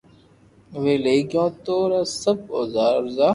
[0.73, 3.29] اووي لئي گيو تو را سب اورزا